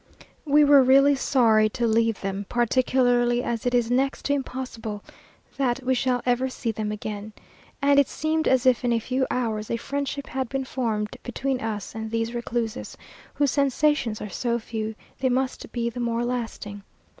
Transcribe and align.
We 0.45 0.63
were 0.63 0.81
really 0.81 1.13
sorry 1.13 1.69
to 1.69 1.85
leave 1.85 2.21
them; 2.21 2.47
particularly 2.49 3.43
as 3.43 3.67
it 3.67 3.75
is 3.75 3.91
next 3.91 4.25
to 4.25 4.33
impossible 4.33 5.03
that 5.57 5.83
we 5.83 5.93
shall 5.93 6.23
ever 6.25 6.49
see 6.49 6.71
them 6.71 6.91
again; 6.91 7.33
and 7.83 7.99
it 7.99 8.07
seemed 8.07 8.47
as 8.47 8.65
if 8.65 8.83
in 8.83 8.93
a 8.93 8.97
few 8.99 9.27
hours 9.29 9.69
a 9.69 9.77
friendship 9.77 10.25
had 10.25 10.49
been 10.49 10.65
formed 10.65 11.17
between 11.21 11.61
us 11.61 11.93
and 11.93 12.09
these 12.09 12.33
recluses, 12.33 12.97
whose 13.35 13.51
sensations 13.51 14.19
are 14.23 14.27
so 14.29 14.57
few, 14.57 14.95
they 15.19 15.29
must 15.29 15.71
be 15.71 15.87
the 15.87 15.99
more 15.99 16.25
lasting. 16.25 16.81